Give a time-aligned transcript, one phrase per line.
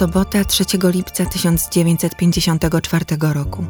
[0.00, 3.64] Sobota 3 lipca 1954 roku.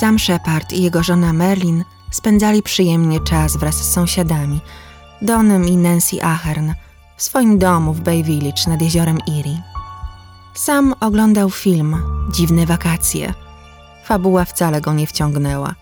[0.00, 4.60] Sam Shepard i jego żona Merlin spędzali przyjemnie czas wraz z sąsiadami,
[5.22, 6.72] Donem i Nancy Ahern,
[7.16, 9.62] w swoim domu w Bay Village nad jeziorem Erie.
[10.54, 11.96] Sam oglądał film
[12.32, 13.34] Dziwne wakacje.
[14.04, 15.74] Fabuła wcale go nie wciągnęła.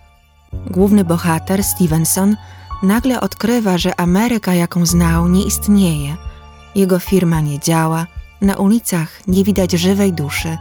[0.53, 2.35] Główny bohater, Stevenson,
[2.83, 6.17] nagle odkrywa, że Ameryka, jaką znał, nie istnieje.
[6.75, 8.07] Jego firma nie działa,
[8.45, 10.57] na ulicach nie widać żywej duszy.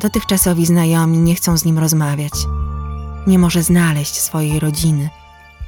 [0.00, 2.32] Dotychczasowi znajomi nie chcą z nim rozmawiać.
[3.26, 5.10] Nie może znaleźć swojej rodziny.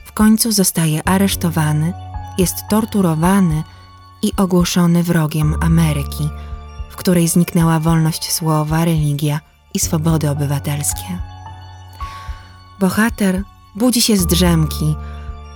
[0.05, 1.93] W końcu zostaje aresztowany,
[2.39, 3.63] jest torturowany
[4.23, 6.29] i ogłoszony wrogiem Ameryki,
[6.91, 9.41] w której zniknęła wolność słowa, religia
[9.75, 11.19] i swobody obywatelskie.
[12.81, 13.43] Bohater
[13.77, 14.95] budzi się z drzemki,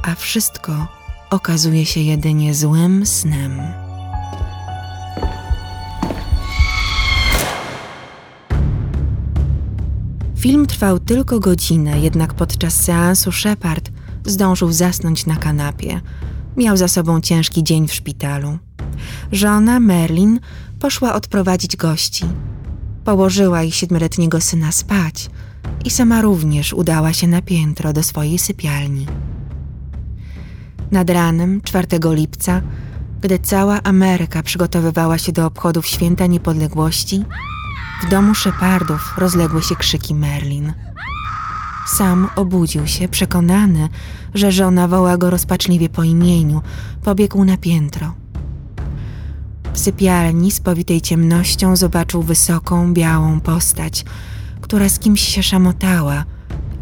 [0.03, 0.87] a wszystko
[1.31, 3.78] okazuje się jedynie złym snem.
[10.39, 13.91] Film trwał tylko godzinę, jednak podczas seansu Shepard
[14.25, 16.01] zdążył zasnąć na kanapie.
[16.57, 18.59] Miał za sobą ciężki dzień w szpitalu.
[19.33, 20.41] Żona, Merlin,
[20.81, 22.25] poszła odprowadzić gości.
[23.05, 25.31] Położyła ich siedmioletniego syna spać
[25.85, 29.07] i sama również udała się na piętro do swojej sypialni.
[30.91, 32.63] Nad ranem 4 lipca,
[33.21, 37.25] gdy cała Ameryka przygotowywała się do obchodów Święta Niepodległości,
[38.03, 40.73] w domu Szepardów rozległy się krzyki Merlin.
[41.87, 43.89] Sam obudził się, przekonany,
[44.35, 46.63] że żona woła go rozpaczliwie po imieniu,
[47.03, 48.15] pobiegł na piętro.
[49.73, 54.05] W sypialni spowitej ciemnością zobaczył wysoką, białą postać,
[54.61, 56.25] która z kimś się szamotała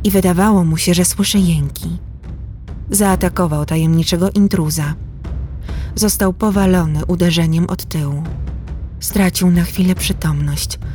[0.04, 1.98] i wydawało mu się, że słyszy jęki.
[2.90, 4.94] Zaatakował tajemniczego intruza.
[5.94, 8.22] Został powalony uderzeniem od tyłu.
[9.00, 10.78] Stracił na chwilę przytomność–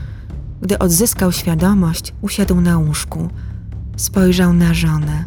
[0.61, 3.29] gdy odzyskał świadomość, usiadł na łóżku.
[3.95, 5.25] Spojrzał na żonę.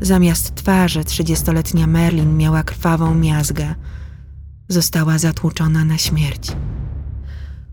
[0.00, 3.74] Zamiast twarzy trzydziestoletnia Merlin miała krwawą miazgę.
[4.68, 6.52] Została zatłuczona na śmierć.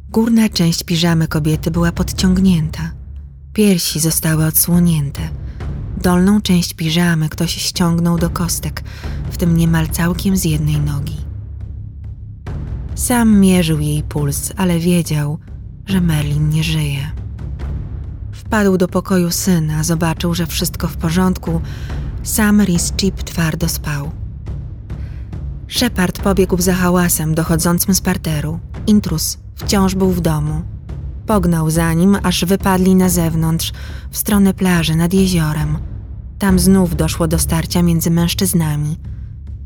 [0.09, 2.91] Górna część piżamy kobiety była podciągnięta.
[3.53, 5.29] Piersi zostały odsłonięte.
[6.01, 8.83] Dolną część piżamy ktoś ściągnął do kostek,
[9.31, 11.17] w tym niemal całkiem z jednej nogi.
[12.95, 15.39] Sam mierzył jej puls, ale wiedział,
[15.85, 17.11] że Merlin nie żyje.
[18.31, 21.61] Wpadł do pokoju syna, zobaczył, że wszystko w porządku.
[22.23, 24.11] Sam Rhys Chip twardo spał.
[25.67, 28.59] Shepard pobiegł za hałasem dochodzącym z parteru.
[28.87, 30.61] Intrus wciąż był w domu.
[31.25, 33.71] Pognał za nim, aż wypadli na zewnątrz,
[34.11, 35.77] w stronę plaży nad jeziorem.
[36.39, 38.97] Tam znów doszło do starcia między mężczyznami.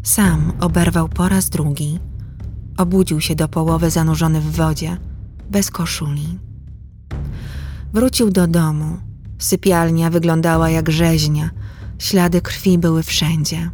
[0.04, 2.00] Sam oberwał po raz drugi.
[2.78, 4.98] Obudził się do połowy zanurzony w wodzie
[5.50, 6.40] bez koszuli.
[7.94, 8.98] Wrócił do domu.
[9.40, 11.50] Sypialnia wyglądała jak rzeźnia,
[12.00, 13.72] ślady krwi były wszędzie.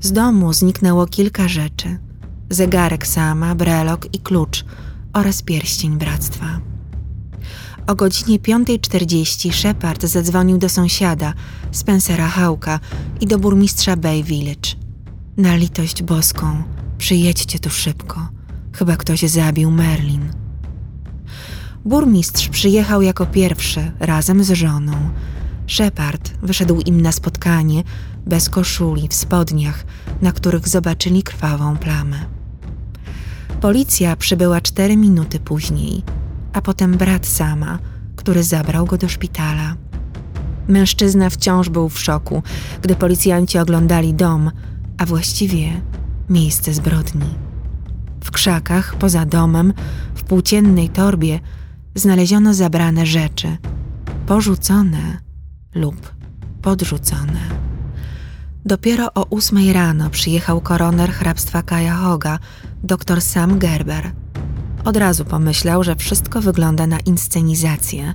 [0.00, 1.98] Z domu zniknęło kilka rzeczy:
[2.50, 4.64] zegarek sama, brelok i klucz
[5.12, 6.60] oraz pierścień bractwa.
[7.86, 11.34] O godzinie 5.40 Shepard zadzwonił do sąsiada,
[11.72, 12.80] Spencera Hałka
[13.20, 14.70] i do burmistrza Bay Village.
[15.36, 16.62] Na litość boską,
[16.98, 18.28] przyjedźcie tu szybko.
[18.72, 20.41] Chyba ktoś zabił Merlin.
[21.84, 24.92] Burmistrz przyjechał jako pierwszy razem z żoną.
[25.66, 27.82] Shepard wyszedł im na spotkanie
[28.26, 29.84] bez koszuli, w spodniach,
[30.22, 32.16] na których zobaczyli krwawą plamę.
[33.60, 36.02] Policja przybyła cztery minuty później,
[36.52, 37.78] a potem brat sama,
[38.16, 39.76] który zabrał go do szpitala.
[40.68, 42.42] Mężczyzna wciąż był w szoku,
[42.82, 44.50] gdy policjanci oglądali dom,
[44.98, 45.80] a właściwie
[46.30, 47.34] miejsce zbrodni.
[48.24, 49.72] W krzakach, poza domem,
[50.14, 51.40] w płóciennej torbie
[51.94, 53.56] znaleziono zabrane rzeczy,
[54.26, 55.18] porzucone
[55.74, 56.12] lub
[56.62, 57.40] podrzucone.
[58.64, 62.38] Dopiero o ósmej rano przyjechał koroner hrabstwa Cuyahoga,
[62.82, 64.12] dr Sam Gerber.
[64.84, 68.14] Od razu pomyślał, że wszystko wygląda na inscenizację.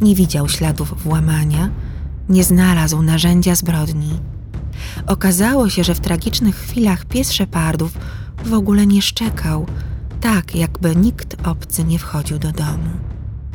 [0.00, 1.70] Nie widział śladów włamania,
[2.28, 4.20] nie znalazł narzędzia zbrodni.
[5.06, 7.92] Okazało się, że w tragicznych chwilach pies Szepardów
[8.44, 9.66] w ogóle nie szczekał–
[10.20, 12.90] tak jakby nikt obcy nie wchodził do domu.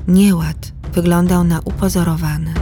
[0.07, 2.53] Nieład wyglądał na upozorowany.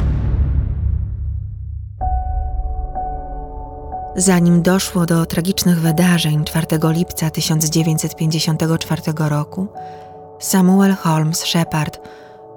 [4.16, 9.68] Zanim doszło do tragicznych wydarzeń 4 lipca 1954 roku,
[10.40, 12.00] Samuel Holmes Shepard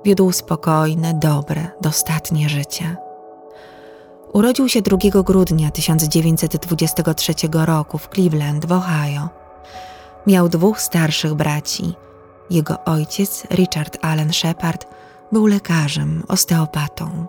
[0.05, 2.97] wiódł spokojne, dobre, dostatnie życie.
[4.33, 9.29] Urodził się 2 grudnia 1923 roku w Cleveland w Ohio.
[10.27, 11.95] Miał dwóch starszych braci,
[12.51, 14.87] Jego ojciec, Richard Allen Shepard,
[15.33, 17.27] był lekarzem, osteopatą.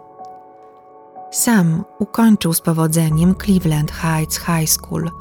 [1.31, 5.11] Sam ukończył z powodzeniem Cleveland Heights High School.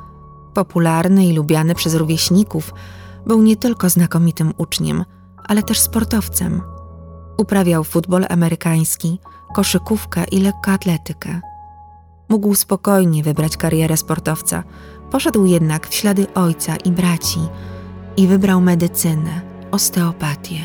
[0.55, 2.75] Popularny i lubiany przez rówieśników,
[3.27, 5.05] był nie tylko znakomitym uczniem,
[5.45, 6.63] ale też sportowcem.
[7.37, 9.21] Uprawiał futbol amerykański,
[9.55, 11.41] koszykówkę i lekkoatletykę.
[12.29, 14.63] Mógł spokojnie wybrać karierę sportowca,
[15.11, 17.41] poszedł jednak w ślady ojca i braci
[18.17, 20.59] i wybrał medycynę, osteopatię.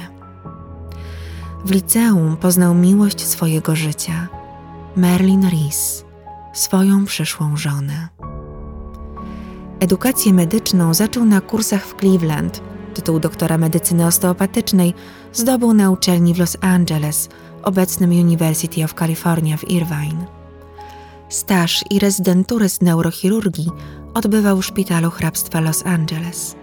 [1.65, 4.27] W liceum poznał miłość swojego życia,
[4.95, 6.05] Merlin Rees,
[6.53, 8.07] swoją przyszłą żonę.
[9.79, 12.61] Edukację medyczną zaczął na kursach w Cleveland.
[12.93, 14.93] Tytuł doktora medycyny osteopatycznej
[15.33, 17.29] zdobył na uczelni w Los Angeles,
[17.63, 20.25] obecnym University of California w Irvine.
[21.29, 23.69] Staż i rezydenturę z neurochirurgii
[24.13, 26.55] odbywał w szpitalu hrabstwa Los Angeles.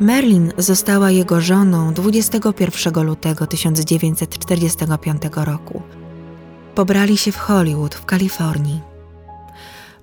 [0.00, 5.82] Merlin została jego żoną 21 lutego 1945 roku.
[6.74, 8.80] Pobrali się w Hollywood w Kalifornii.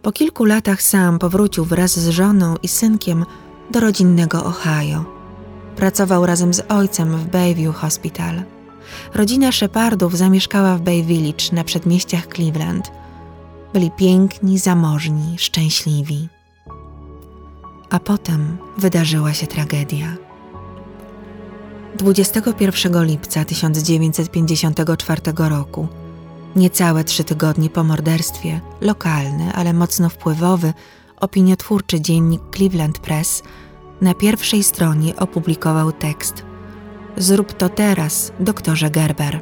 [0.02, 3.26] Po kilku latach sam powrócił wraz z żoną i synkiem
[3.72, 5.06] do rodzinnego Ohio.
[5.76, 8.44] Pracował razem z ojcem w Bayview Hospital.
[9.14, 12.92] Rodzina Shepardów zamieszkała w Bay Village na przedmieściach Cleveland.
[13.74, 16.33] Byli piękni, zamożni, szczęśliwi.
[17.90, 20.08] A potem wydarzyła się tragedia.
[21.96, 25.88] 21 lipca 1954 roku
[26.56, 30.74] Niecałe trzy tygodnie po morderstwie, lokalny, ale mocno wpływowy,
[31.20, 33.44] opiniotwórczy dziennik Cleveland Press
[34.02, 36.44] na pierwszej stronie opublikował tekst
[37.18, 39.42] Zrób to teraz, doktorze Gerber,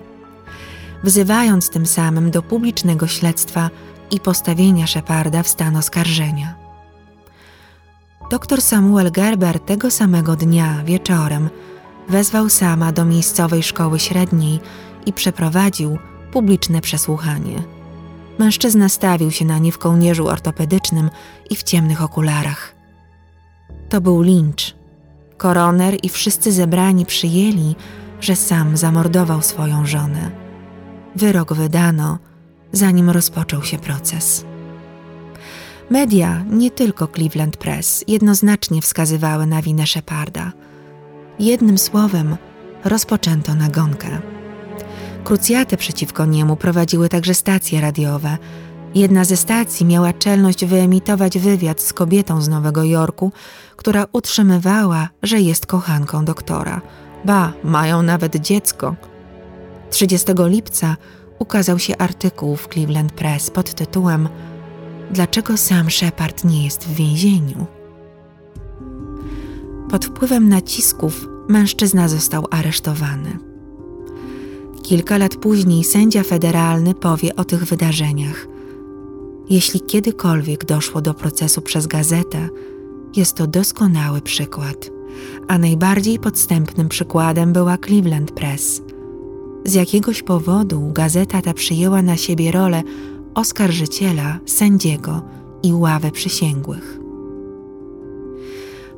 [1.03, 3.69] wzywając tym samym do publicznego śledztwa
[4.11, 6.60] i postawienia Sheparda w stan oskarżenia.
[8.31, 11.49] Dr Samuel Gerber tego samego dnia wieczorem
[12.09, 14.59] wezwał sama do miejscowej szkoły średniej
[15.05, 15.97] i przeprowadził
[16.31, 17.63] publiczne przesłuchanie.
[18.39, 21.09] Mężczyzna stawił się na nie w kołnierzu ortopedycznym
[21.49, 22.75] i w ciemnych okularach.
[23.89, 24.75] To był lincz.
[25.37, 27.75] Koroner i wszyscy zebrani przyjęli,
[28.21, 30.31] że sam zamordował swoją żonę.
[31.15, 32.19] Wyrok wydano,
[32.71, 34.50] zanim rozpoczął się proces.
[35.91, 40.51] Media, nie tylko Cleveland Press, jednoznacznie wskazywały na winę Sheparda.
[41.39, 42.37] Jednym słowem,
[42.83, 44.07] rozpoczęto nagonkę.
[45.23, 48.37] Krucjatę przeciwko niemu prowadziły także stacje radiowe.
[48.95, 53.31] Jedna ze stacji miała czelność wyemitować wywiad z kobietą z Nowego Jorku,
[53.75, 56.81] która utrzymywała, że jest kochanką doktora.
[57.25, 58.95] Ba, mają nawet dziecko.
[59.89, 60.97] 30 lipca
[61.39, 64.29] ukazał się artykuł w Cleveland Press pod tytułem
[65.11, 67.65] Dlaczego sam Shepard nie jest w więzieniu?
[69.89, 73.37] Pod wpływem nacisków mężczyzna został aresztowany.
[74.83, 78.47] Kilka lat później sędzia federalny powie o tych wydarzeniach.
[79.49, 82.49] Jeśli kiedykolwiek doszło do procesu przez gazetę,
[83.15, 84.91] jest to doskonały przykład,
[85.47, 88.81] a najbardziej podstępnym przykładem była Cleveland Press.
[89.65, 92.83] Z jakiegoś powodu gazeta ta przyjęła na siebie rolę
[93.35, 95.21] oskarżyciela, sędziego
[95.63, 96.99] i ławę przysięgłych.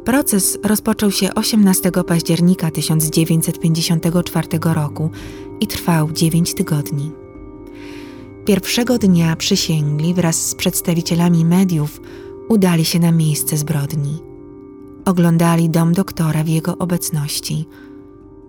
[0.06, 5.10] Proces rozpoczął się 18 października 1954 roku
[5.60, 7.12] i trwał 9 tygodni.
[8.46, 12.02] Pierwszego dnia przysięgli wraz z przedstawicielami mediów
[12.50, 14.20] udali się na miejsce zbrodni.
[15.06, 17.66] Oglądali dom doktora w jego obecności.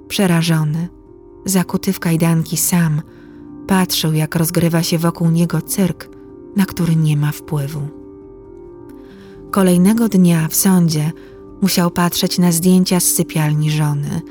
[0.09, 0.89] Przerażony,
[1.45, 3.03] zakuty w kajdanki sam,
[3.67, 6.09] patrzył, jak rozgrywa się wokół niego cyrk,
[6.57, 7.81] na który nie ma wpływu.
[9.51, 11.13] Kolejnego dnia w sądzie
[11.65, 14.23] Musiał patrzeć na zdjęcia z sypialni żony.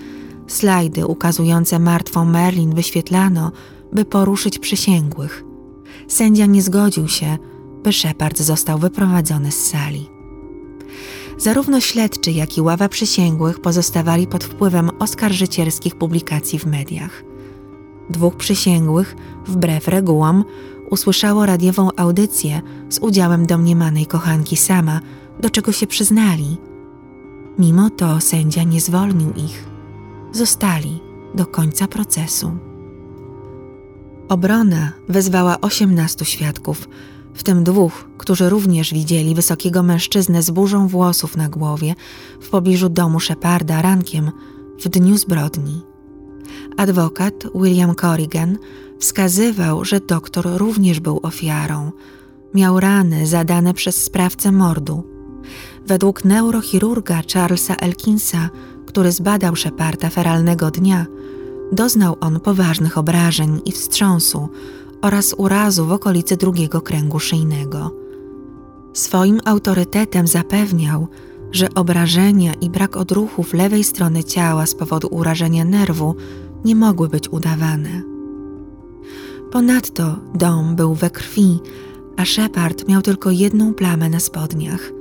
[0.48, 3.52] Slajdy ukazujące martwą Merlin wyświetlano,
[3.94, 5.44] by poruszyć przysięgłych.
[6.08, 7.38] Sędzia nie zgodził się,
[7.84, 10.10] by Shepard został wyprowadzony z sali.
[11.38, 17.24] Zarówno śledczy, jak i ława przysięgłych pozostawali pod wpływem oskarżycielskich publikacji w mediach.
[18.10, 19.16] Dwóch przysięgłych,
[19.48, 20.44] wbrew regułom,
[20.90, 25.00] usłyszało radiową audycję z udziałem domniemanej kochanki sama,
[25.40, 26.58] do czego się przyznali–
[27.60, 29.66] Mimo to sędzia nie zwolnił ich.
[30.32, 31.00] Zostali
[31.36, 32.52] do końca procesu.
[34.30, 36.90] Obrona wezwała osiemnastu świadków,
[37.34, 41.96] w tym dwóch, którzy również widzieli wysokiego mężczyznę z burzą włosów na głowie
[42.42, 44.32] w pobliżu domu Sheparda rankiem
[44.80, 45.93] w dniu zbrodni.
[46.78, 48.58] Adwokat William Corrigan
[49.00, 51.92] wskazywał, że doktor również był ofiarą.
[52.54, 55.14] Miał rany zadane przez sprawcę mordu
[55.88, 58.50] Według neurochirurga Charlesa Elkinsa,
[58.86, 61.06] który zbadał Sheparda feralnego dnia,
[61.72, 64.50] doznał on poważnych obrażeń i wstrząsu
[65.02, 67.92] oraz urazu w okolicy drugiego kręgu szyjnego.
[68.94, 71.08] Swoim autorytetem zapewniał,
[71.52, 76.16] że obrażenia i brak odruchów lewej strony ciała z powodu urażenia nerwu
[76.66, 78.02] nie mogły być udawane.
[79.52, 81.60] Ponadto dom był we krwi,
[82.18, 84.92] a Shepard miał tylko jedną plamę na spodniach.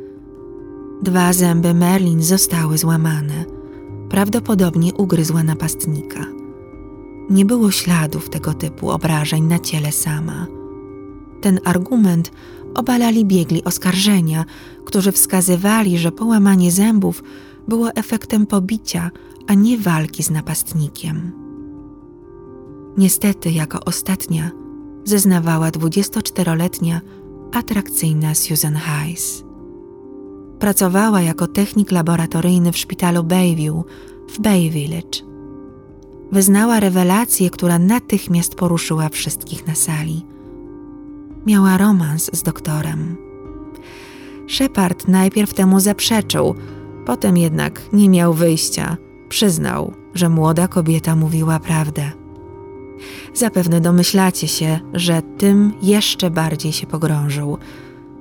[1.02, 3.45] Dwa zęby Merlin zostały złamane.
[4.09, 6.26] Prawdopodobnie ugryzła napastnika.
[7.31, 10.47] Nie było śladów tego typu obrażeń na ciele sama.
[11.40, 12.33] Ten argument
[12.75, 14.45] obalali biegli oskarżenia,
[14.85, 17.23] którzy wskazywali, że połamanie zębów
[17.69, 19.11] było efektem pobicia,
[19.47, 21.41] a nie walki z napastnikiem.
[22.96, 24.50] Niestety, jako ostatnia,
[25.04, 27.00] zeznawała 24-letnia,
[27.52, 29.44] atrakcyjna Susan Hayes.
[30.58, 33.75] Pracowała jako technik laboratoryjny w szpitalu Bayview
[34.28, 35.32] w Bay Village.
[36.32, 40.26] Wyznała rewelację, która natychmiast poruszyła wszystkich na sali.
[41.46, 43.16] Miała romans z doktorem.
[44.49, 46.54] Shepard najpierw temu zaprzeczył,
[47.06, 48.96] potem jednak nie miał wyjścia.
[49.28, 52.21] Przyznał, że młoda kobieta mówiła prawdę.
[53.35, 57.59] Zapewne domyślacie się, że tym jeszcze bardziej się pogrążył.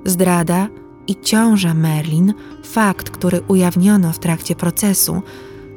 [0.04, 0.68] Zdrada
[1.06, 2.34] i ciąża Merlin,
[2.64, 5.22] fakt, który ujawniono w trakcie procesu,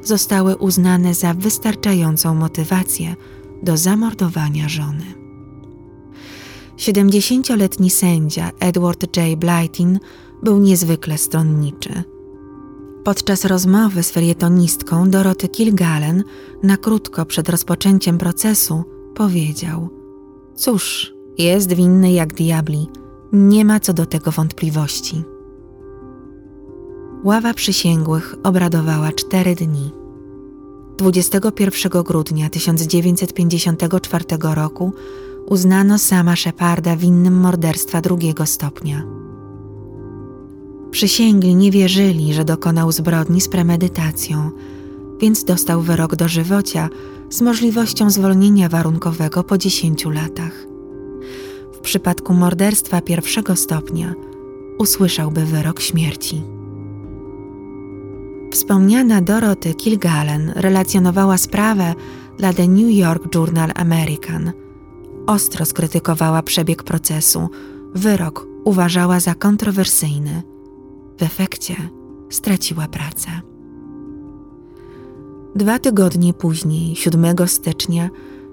[0.02, 3.16] zostały uznane za wystarczającą motywację
[3.62, 5.04] do zamordowania żony.
[6.76, 9.38] 70-letni sędzia Edward J.
[9.38, 9.98] Blytin
[10.42, 12.02] był niezwykle stronniczy.
[13.04, 16.24] Podczas rozmowy z felietonistką Doroty Kilgallen
[16.62, 18.84] na krótko przed rozpoczęciem procesu
[19.16, 19.88] powiedział:
[20.54, 22.88] Cóż, jest winny jak diabli,
[23.32, 25.24] nie ma co do tego wątpliwości.
[27.24, 29.90] Ława przysięgłych obradowała cztery dni.
[30.98, 34.92] 21 grudnia 1954 roku
[35.46, 39.02] uznano sama Sheparda winnym morderstwa drugiego stopnia.
[40.90, 44.50] Przysięgli nie wierzyli, że dokonał zbrodni z premedytacją,
[45.20, 46.88] więc dostał wyrok dożywocia
[47.30, 50.66] z możliwością zwolnienia warunkowego po 10 latach.
[51.72, 54.14] W przypadku morderstwa pierwszego stopnia
[54.78, 56.42] usłyszałby wyrok śmierci.
[58.52, 61.94] Wspomniana Doroty Kilgallen relacjonowała sprawę
[62.38, 64.52] dla The New York Journal American.
[65.26, 67.48] Ostro skrytykowała przebieg procesu,
[67.94, 70.42] wyrok uważała za kontrowersyjny.
[71.18, 71.76] W efekcie
[72.30, 73.55] straciła pracę.
[75.56, 78.10] Dwa tygodnie później, 7 stycznia,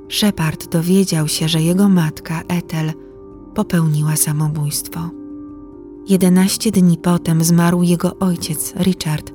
[0.09, 2.93] Shepard dowiedział się, że jego matka Ethel
[3.55, 5.09] popełniła samobójstwo.
[6.09, 9.31] Jedenaście dni potem zmarł jego ojciec Richard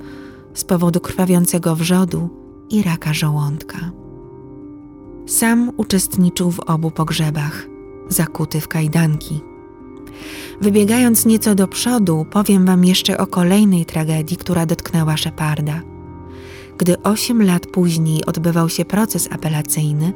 [0.54, 2.28] z powodu krwawiącego wrzodu
[2.70, 3.90] i raka żołądka.
[5.26, 7.66] Sam uczestniczył w obu pogrzebach,
[8.08, 9.40] zakuty w kajdanki.
[10.60, 15.97] Wybiegając nieco do przodu, powiem Wam jeszcze o kolejnej tragedii, która dotknęła Sheparda.
[16.78, 20.12] Gdy osiem lat później odbywał się proces apelacyjny,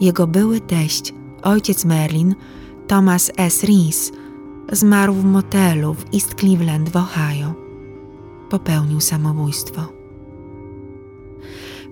[0.00, 2.34] jego były teść, ojciec Merlin,
[2.86, 3.64] Thomas S.
[3.64, 4.12] Rees,
[4.72, 7.54] zmarł w motelu w East Cleveland w Ohio.
[8.50, 9.82] Popełnił samobójstwo.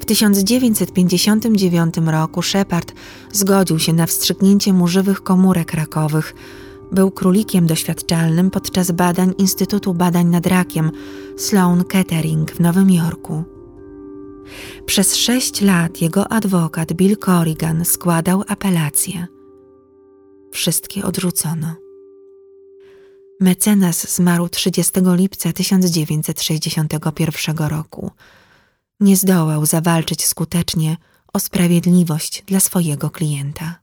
[0.00, 2.92] W 1959 roku Shepard
[3.32, 6.34] zgodził się na wstrzyknięcie mu żywych komórek rakowych.
[6.92, 10.90] Był królikiem doświadczalnym podczas badań Instytutu Badań nad Rakiem
[11.36, 13.51] Sloan Kettering w Nowym Jorku.
[14.86, 19.26] Przez sześć lat jego adwokat Bill Corrigan składał apelacje.
[20.52, 21.74] Wszystkie odrzucono.
[23.40, 28.10] Mecenas zmarł 30 lipca 1961 roku.
[29.00, 30.96] Nie zdołał zawalczyć skutecznie
[31.32, 33.82] o sprawiedliwość dla swojego klienta.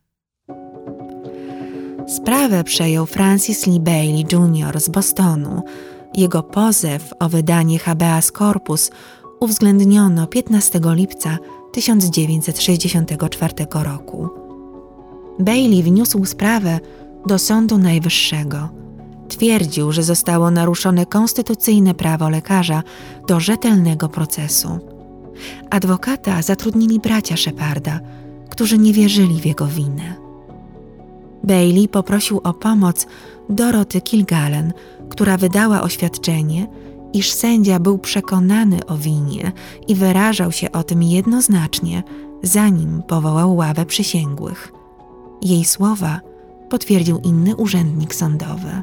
[2.16, 4.80] Sprawę przejął Francis Lee Bailey Jr.
[4.80, 5.62] z Bostonu.
[6.14, 8.90] Jego pozew o wydanie habeas corpus
[9.40, 11.38] uwzględniono 15 lipca
[11.72, 13.54] 1964
[13.84, 14.28] roku.
[15.38, 16.80] Bailey wniósł sprawę
[17.26, 18.68] do Sądu Najwyższego.
[19.28, 22.82] Twierdził, że zostało naruszone konstytucyjne prawo lekarza
[23.28, 24.78] do rzetelnego procesu.
[25.70, 28.00] Adwokata zatrudnili bracia Sheparda,
[28.50, 30.14] którzy nie wierzyli w jego winę.
[31.44, 33.06] Bailey poprosił o pomoc
[33.48, 34.72] Doroty Kilgallen,
[35.08, 36.66] która wydała oświadczenie,
[37.12, 39.52] iż sędzia był przekonany o winie
[39.88, 42.02] i wyrażał się o tym jednoznacznie,
[42.42, 44.72] zanim powołał ławę przysięgłych.
[45.42, 46.20] Jej słowa
[46.70, 48.82] potwierdził inny urzędnik sądowy.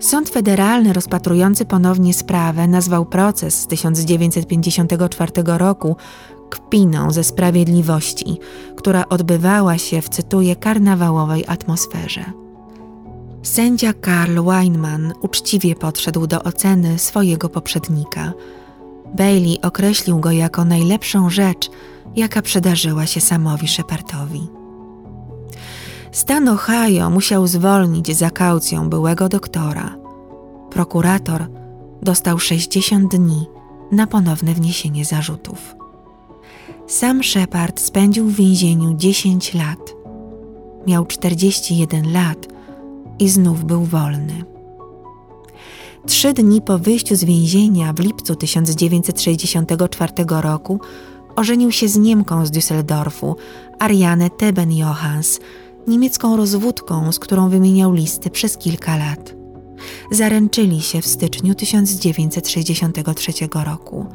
[0.00, 5.96] Sąd federalny rozpatrujący ponownie sprawę nazwał proces z 1954 roku
[6.50, 8.38] kpiną ze sprawiedliwości,
[8.76, 12.45] która odbywała się w, cytuję, karnawałowej atmosferze.
[13.46, 18.32] Sędzia Karl Weinman uczciwie podszedł do oceny swojego poprzednika.
[19.14, 21.70] Bailey określił go jako najlepszą rzecz,
[22.16, 24.48] jaka przydarzyła się Samowi Shepardowi.
[26.12, 29.96] Stan Ohio musiał zwolnić za kaucją byłego doktora.
[30.70, 31.46] Prokurator
[32.02, 33.46] dostał 60 dni
[33.92, 35.74] na ponowne wniesienie zarzutów.
[36.86, 39.94] Sam Shepard spędził w więzieniu 10 lat.
[40.86, 42.55] Miał 41 lat
[43.18, 44.44] i znów był wolny.
[46.06, 50.80] Trzy dni po wyjściu z więzienia w lipcu 1964 roku
[51.36, 53.34] ożenił się z Niemką z Düsseldorfu,
[53.78, 55.40] Ariane Teben-Johans,
[55.86, 59.34] niemiecką rozwódką, z którą wymieniał listy przez kilka lat.
[60.10, 63.32] Zaręczyli się w styczniu 1963
[63.64, 64.06] roku.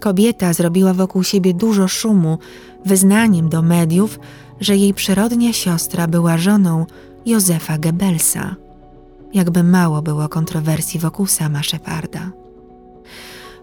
[0.00, 2.38] Kobieta zrobiła wokół siebie dużo szumu,
[2.84, 4.18] wyznaniem do mediów,
[4.60, 6.86] że jej przyrodnia siostra była żoną
[7.26, 8.56] Józefa Goebbelsa.
[9.34, 12.30] Jakby mało było kontrowersji wokół sama Sheparda.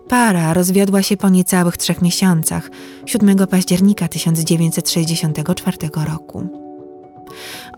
[0.10, 2.70] Para rozwiodła się po niecałych trzech miesiącach,
[3.06, 6.48] 7 października 1964 roku.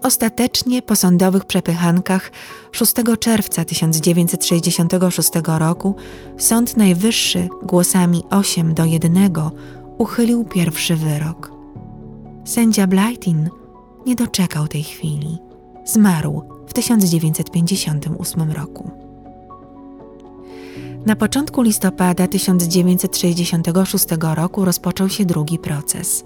[0.02, 2.32] Ostatecznie po sądowych przepychankach
[2.72, 5.96] 6 czerwca 1966 roku
[6.38, 9.32] Sąd Najwyższy głosami 8 do 1
[9.98, 11.52] uchylił pierwszy wyrok.
[12.46, 13.50] Sędzia Blytin
[14.06, 15.49] nie doczekał tej chwili.
[15.90, 18.92] Zmarł w 1958 roku.
[21.06, 24.06] Na początku listopada 1966
[24.36, 26.24] roku rozpoczął się drugi proces.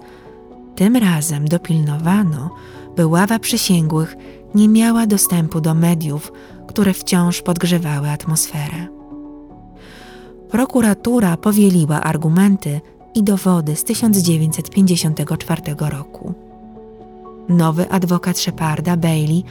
[0.74, 2.50] Tym razem dopilnowano,
[2.96, 4.16] by ława przysięgłych
[4.54, 6.32] nie miała dostępu do mediów,
[6.66, 8.86] które wciąż podgrzewały atmosferę.
[10.50, 12.80] Prokuratura powieliła argumenty
[13.14, 16.34] i dowody z 1954 roku.
[17.48, 19.44] Nowy adwokat Sheparda, Bailey,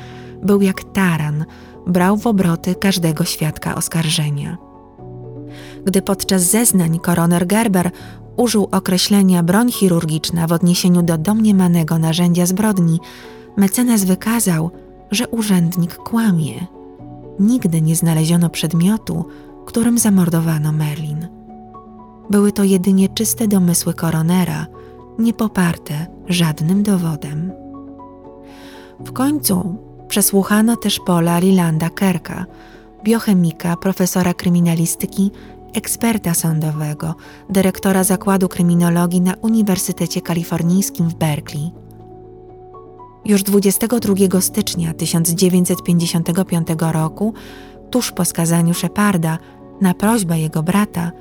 [0.43, 1.45] był jak taran,
[1.88, 4.58] brał w obroty każdego świadka oskarżenia.
[5.86, 7.91] Gdy podczas zeznań koroner Gerber
[8.38, 12.99] użył określenia broń chirurgiczna w odniesieniu do domniemanego narzędzia zbrodni,
[13.58, 14.71] mecenas wykazał,
[15.12, 16.67] że urzędnik kłamie.
[17.39, 19.25] Nigdy nie znaleziono przedmiotu,
[19.65, 21.27] którym zamordowano Merlin.
[22.29, 24.67] Były to jedynie czyste domysły koronera,
[25.19, 27.62] nie poparte żadnym dowodem.
[29.05, 29.75] W końcu
[30.07, 32.45] przesłuchano też Pola Lilanda Kerka,
[33.03, 35.31] biochemika, profesora kryminalistyki
[35.73, 37.15] eksperta sądowego,
[37.49, 41.71] dyrektora Zakładu Kryminologii na Uniwersytecie Kalifornijskim w Berkeley.
[43.25, 47.33] Już 22 stycznia 1955 roku,
[47.91, 49.37] tuż po skazaniu Sheparda,
[49.81, 51.11] na prośbę jego brata,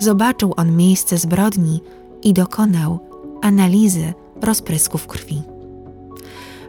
[0.00, 1.80] zobaczył on miejsce zbrodni
[2.22, 2.98] i dokonał
[3.42, 5.42] analizy rozprysków krwi.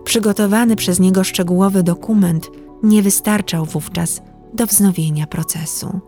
[0.03, 2.49] Przygotowany przez niego szczegółowy dokument
[2.83, 4.21] nie wystarczał wówczas
[4.53, 5.99] do wznowienia procesu.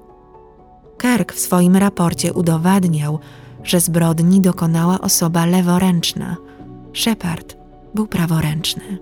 [1.01, 3.19] Kirk w swoim raporcie udowadniał,
[3.63, 6.35] że zbrodni dokonała osoba leworęczna.
[6.93, 7.57] Shepard
[7.95, 8.97] był praworęczny.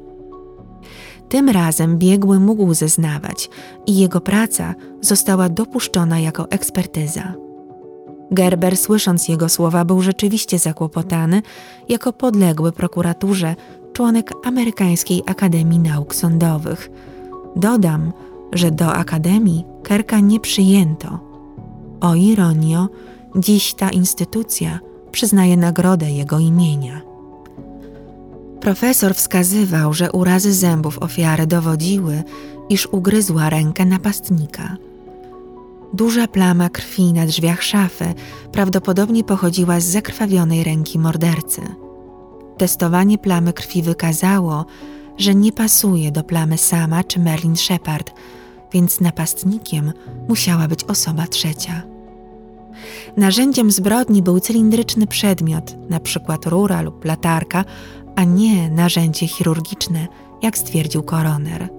[1.30, 3.50] Tym razem biegły mógł zeznawać
[3.88, 7.34] i jego praca została dopuszczona jako ekspertyza.
[8.32, 11.42] Gerber, słysząc jego słowa, był rzeczywiście zakłopotany
[11.90, 13.56] jako podległy prokuraturze
[13.94, 16.90] członek Amerykańskiej Akademii Nauk Sądowych.
[17.56, 18.14] Dodam,
[18.54, 21.20] że do Akademii Kerka nie przyjęto
[22.02, 22.90] o ironio,
[23.36, 24.80] dziś ta instytucja
[25.12, 27.02] przyznaje nagrodę jego imienia.
[28.62, 32.24] Profesor wskazywał, że urazy zębów ofiary dowodziły,
[32.70, 34.78] iż ugryzła rękę napastnika.
[35.94, 38.14] Duża plama krwi na drzwiach szafy
[38.52, 41.62] prawdopodobnie pochodziła z zakrwawionej ręki mordercy.
[42.62, 44.66] Testowanie plamy krwi wykazało,
[45.18, 48.12] że nie pasuje do plamy sama czy Merlin Shepard,
[48.74, 49.94] więc napastnikiem
[50.30, 51.82] musiała być osoba trzecia.
[53.18, 56.38] Narzędziem zbrodni był cylindryczny przedmiot, np.
[56.46, 57.66] rura lub latarka,
[58.16, 60.08] a nie narzędzie chirurgiczne,
[60.42, 61.70] jak stwierdził koroner.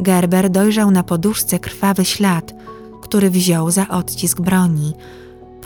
[0.00, 2.54] Gerber dojrzał na poduszce krwawy ślad,
[3.02, 4.92] który wziął za odcisk broni,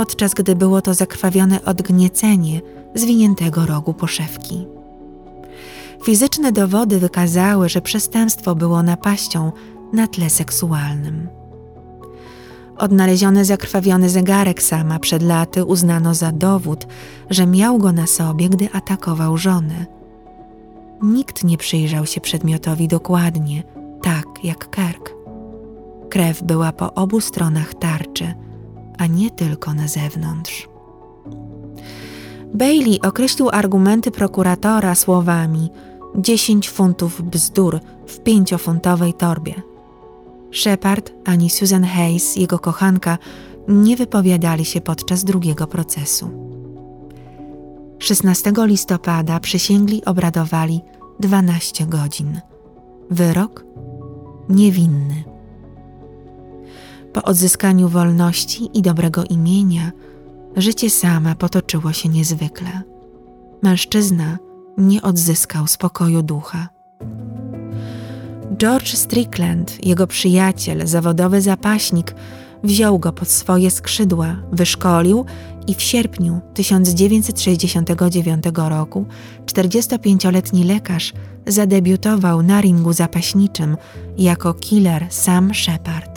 [0.00, 2.60] podczas gdy było to zakrwawione odgniecenie
[2.94, 4.66] zwiniętego rogu poszewki.
[6.04, 9.52] Fizyczne dowody wykazały, że przestępstwo było napaścią
[9.92, 11.28] na tle seksualnym.
[12.78, 16.86] Odnaleziony zakrwawiony zegarek sama przed laty uznano za dowód,
[17.30, 19.86] że miał go na sobie, gdy atakował żonę.
[21.02, 23.62] Nikt nie przyjrzał się przedmiotowi dokładnie,
[24.02, 25.14] tak jak Kirk.
[26.10, 28.34] Krew była po obu stronach tarczy,
[29.00, 30.68] a nie tylko na zewnątrz.
[32.54, 35.70] Bailey określił argumenty prokuratora słowami
[36.16, 39.54] 10 funtów bzdur w pięciofuntowej torbie.
[40.52, 43.18] Shepard ani Susan Hayes, jego kochanka,
[43.68, 46.30] nie wypowiadali się podczas drugiego procesu.
[47.98, 50.80] 16 listopada przysięgli obradowali
[51.20, 52.40] 12 godzin.
[53.10, 53.64] Wyrok
[54.48, 55.29] niewinny.
[57.12, 59.90] Po odzyskaniu wolności i dobrego imienia,
[60.56, 62.82] życie sama potoczyło się niezwykle.
[63.62, 64.38] Mężczyzna
[64.78, 66.68] nie odzyskał spokoju ducha.
[68.56, 72.14] George Strickland, jego przyjaciel, zawodowy zapaśnik,
[72.64, 75.24] wziął go pod swoje skrzydła, wyszkolił
[75.66, 79.06] i w sierpniu 1969 roku
[79.46, 81.12] 45-letni lekarz
[81.46, 83.76] zadebiutował na ringu zapaśniczym
[84.18, 86.09] jako killer Sam Shepard.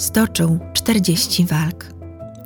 [0.00, 1.84] Stoczył 40 walk.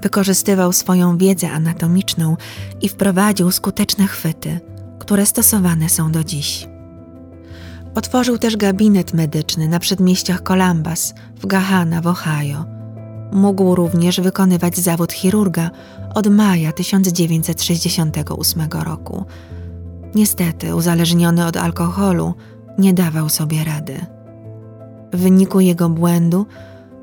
[0.02, 2.36] Wykorzystywał swoją wiedzę anatomiczną
[2.82, 4.60] i wprowadził skuteczne chwyty,
[4.98, 6.68] które stosowane są do dziś.
[7.94, 12.64] Otworzył też gabinet medyczny na przedmieściach Columbus w Gahana w Ohio.
[13.32, 15.70] Mógł również wykonywać zawód chirurga
[16.14, 19.24] od maja 1968 roku.
[20.14, 22.34] Niestety, uzależniony od alkoholu,
[22.78, 24.06] nie dawał sobie rady.
[25.12, 26.46] W wyniku jego błędu,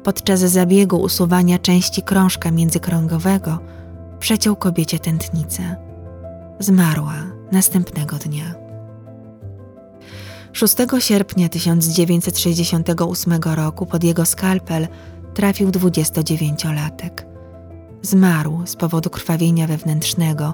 [0.03, 3.59] podczas zabiegu usuwania części krążka międzykrągowego,
[4.19, 5.75] przeciął kobiecie tętnicę.
[6.59, 7.13] Zmarła
[7.51, 8.55] następnego dnia.
[10.53, 14.87] 6 sierpnia 1968 roku pod jego skalpel
[15.33, 17.25] trafił 29-latek.
[18.01, 20.53] Zmarł z powodu krwawienia wewnętrznego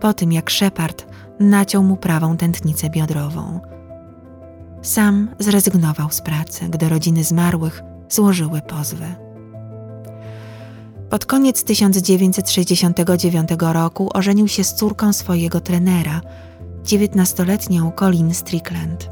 [0.00, 1.06] po tym, jak Shepard
[1.40, 3.60] naciął mu prawą tętnicę biodrową.
[4.82, 9.14] Sam zrezygnował z pracy, gdy rodziny zmarłych złożyły pozwy.
[11.10, 16.20] Pod koniec 1969 roku ożenił się z córką swojego trenera,
[16.84, 19.10] 19-letnią Colin Strickland.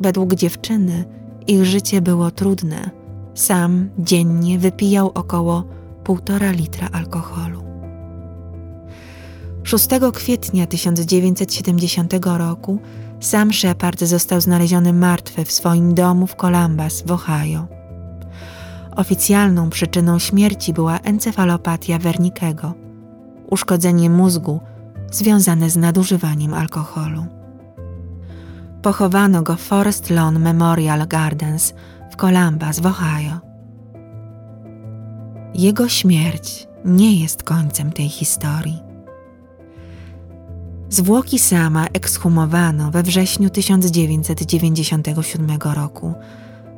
[0.00, 1.04] Według dziewczyny
[1.46, 2.90] ich życie było trudne.
[3.34, 5.64] Sam dziennie wypijał około
[6.04, 7.64] półtora litra alkoholu.
[9.62, 12.78] 6 kwietnia 1970 roku
[13.20, 17.73] sam Shepard został znaleziony martwy w swoim domu w Columbus w Ohio.
[18.96, 22.74] Oficjalną przyczyną śmierci była encefalopatia Wernickiego,
[23.50, 24.60] uszkodzenie mózgu
[25.10, 27.26] związane z nadużywaniem alkoholu.
[28.82, 31.74] Pochowano go w Forest Lawn Memorial Gardens
[32.10, 33.40] w Columbus w Ohio.
[35.54, 38.82] Jego śmierć nie jest końcem tej historii.
[40.88, 46.14] Zwłoki sama ekshumowano we wrześniu 1997 roku.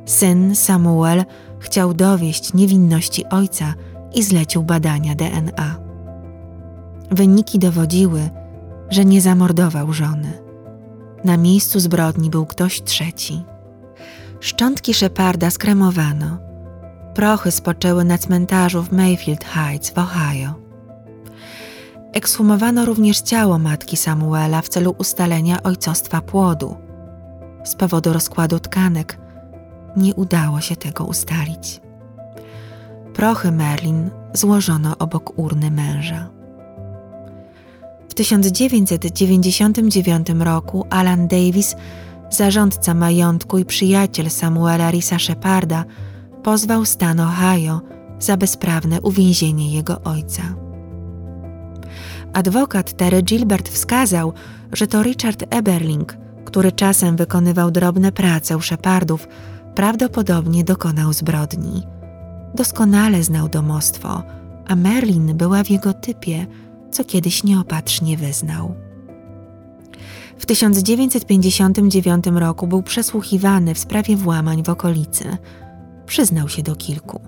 [0.05, 1.25] Syn Samuel
[1.59, 3.73] chciał dowieść niewinności ojca
[4.13, 5.75] i zlecił badania DNA.
[7.11, 8.29] Wyniki dowodziły,
[8.89, 10.33] że nie zamordował żony.
[11.23, 13.43] Na miejscu zbrodni był ktoś trzeci.
[14.39, 16.37] Szczątki Sheparda skremowano.
[17.13, 20.53] Prochy spoczęły na cmentarzu w Mayfield Heights w Ohio.
[22.13, 26.77] Ekshumowano również ciało matki Samuela w celu ustalenia ojcostwa płodu.
[27.63, 29.17] Z powodu rozkładu tkanek
[29.97, 31.81] nie udało się tego ustalić.
[33.13, 36.37] Prochy Merlin złożono obok urny męża.
[38.17, 41.75] 1999 roku Alan Davis,
[42.29, 45.85] zarządca majątku i przyjaciel Samuela Risa Sheparda,
[46.43, 47.81] pozwał stan Ohio
[48.19, 50.43] za bezprawne uwięzienie jego ojca.
[52.33, 54.33] Adwokat Terry Gilbert wskazał,
[54.73, 59.27] że to Richard Eberling, który czasem wykonywał drobne prace u Shepardów,
[59.77, 61.83] prawdopodobnie dokonał zbrodni.
[62.55, 64.23] Doskonale znał domostwo,
[64.67, 66.45] a Merlin była w jego typie–
[66.91, 68.75] co kiedyś nieopatrznie wyznał.
[70.37, 75.37] W 1959 roku był przesłuchiwany w sprawie włamań w okolicy.
[76.05, 77.21] Przyznał się do kilku.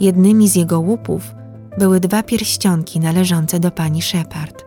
[0.00, 1.34] Jednymi z jego łupów
[1.78, 4.64] były dwa pierścionki należące do pani Shepard.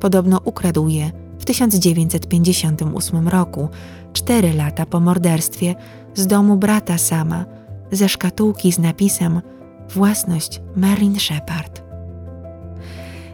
[0.00, 3.68] Podobno ukradł je w 1958 roku,
[4.12, 5.74] cztery lata po morderstwie,
[6.14, 7.44] z domu brata sama,
[7.92, 9.40] ze szkatułki z napisem
[9.88, 11.82] Własność Marin Shepard.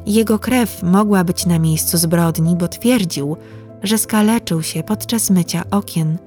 [0.07, 3.37] Jego krew mogła być na miejscu zbrodni, bo twierdził,
[3.83, 6.19] że skaleczył się podczas mycia okien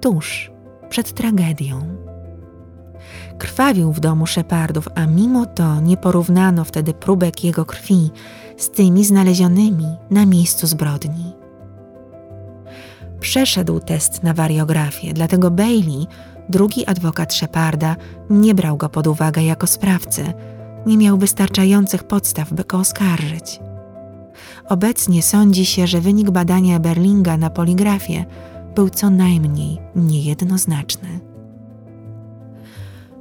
[0.00, 0.50] tuż
[0.88, 1.82] przed tragedią.
[3.38, 8.10] Krwawił w domu Szepardów, a mimo to nie porównano wtedy próbek jego krwi
[8.56, 11.31] z tymi znalezionymi na miejscu zbrodni.
[13.22, 16.06] Przeszedł test na wariografię, dlatego Bailey
[16.48, 17.96] drugi adwokat Sheparda
[18.30, 20.32] nie brał go pod uwagę jako sprawcę,
[20.86, 23.60] nie miał wystarczających podstaw, by go oskarżyć.
[24.68, 28.24] Obecnie sądzi się, że wynik badania Berlinga na poligrafie
[28.74, 31.20] był co najmniej niejednoznaczny.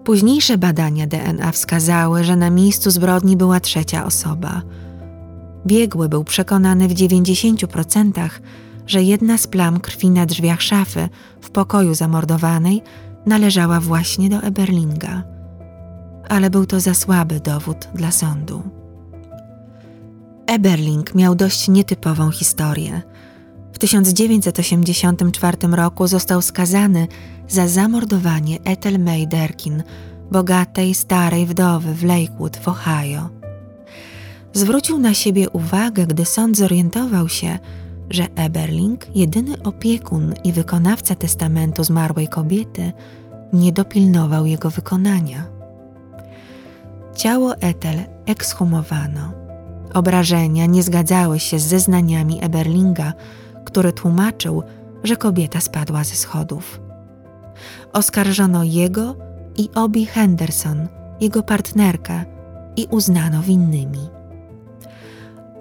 [0.03, 4.61] Późniejsze badania DNA wskazały, że na miejscu zbrodni była trzecia osoba.
[5.67, 8.29] Biegły był przekonany w 90%,
[8.87, 11.09] że jedna z plam krwi na drzwiach szafy
[11.41, 12.81] w pokoju zamordowanej
[13.25, 15.23] należała właśnie do Eberlinga.
[16.29, 18.63] Ale był to za słaby dowód dla sądu.
[20.47, 23.01] Eberling miał dość nietypową historię.
[23.73, 27.07] W 1984 roku został skazany
[27.47, 29.83] za zamordowanie Ethel May Derkin,
[30.31, 33.29] bogatej, starej wdowy w Lakewood w Ohio.
[34.53, 37.59] Zwrócił na siebie uwagę, gdy sąd zorientował się,
[38.11, 42.93] że Eberling, jedyny opiekun i wykonawca testamentu zmarłej kobiety,
[43.53, 45.45] nie dopilnował jego wykonania.
[47.15, 49.31] Ciało Ethel ekshumowano.
[49.93, 53.13] Obrażenia nie zgadzały się z zeznaniami Eberlinga,
[53.65, 54.63] który tłumaczył,
[55.03, 56.81] że kobieta spadła ze schodów.
[57.93, 59.15] Oskarżono jego
[59.57, 60.87] i Obi Henderson,
[61.21, 62.25] jego partnerkę,
[62.75, 64.20] i uznano winnymi.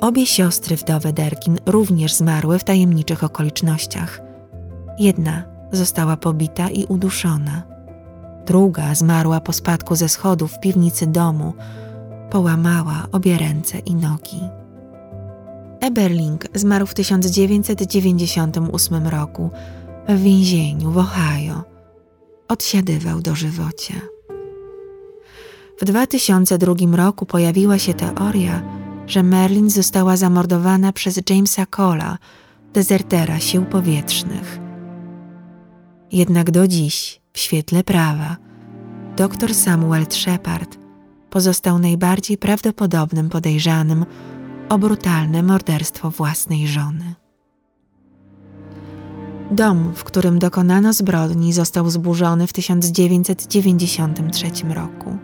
[0.00, 4.20] Obie siostry wdowy Derkin również zmarły w tajemniczych okolicznościach.
[4.98, 7.62] Jedna została pobita i uduszona.
[8.46, 11.54] Druga zmarła po spadku ze schodów w piwnicy domu,
[12.30, 14.40] połamała obie ręce i nogi.
[15.80, 19.50] Eberling zmarł w 1998 roku
[20.08, 21.62] w więzieniu w Ohio.
[22.48, 23.94] Odsiadywał dożywocie.
[25.80, 28.79] W 2002 roku pojawiła się teoria,
[29.10, 32.18] że Merlin została zamordowana przez Jamesa Cola,
[32.72, 34.60] dezertera sił powietrznych.
[36.12, 38.36] Jednak do dziś, w świetle prawa,
[39.16, 40.78] dr Samuel Shepard
[41.30, 44.06] pozostał najbardziej prawdopodobnym podejrzanym
[44.68, 47.14] o brutalne morderstwo własnej żony.
[49.50, 55.18] Dom, w którym dokonano zbrodni, został zburzony w 1993 roku.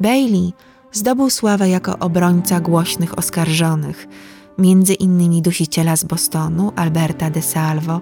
[0.00, 0.52] Bailey
[0.92, 4.08] zdobył sławę jako obrońca głośnych oskarżonych,
[4.58, 8.00] między innymi dusiciela z Bostonu Alberta de Salvo,